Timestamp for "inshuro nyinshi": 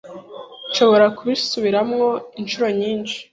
2.39-3.17